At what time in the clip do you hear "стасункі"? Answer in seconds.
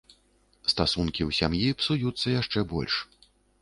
0.73-1.21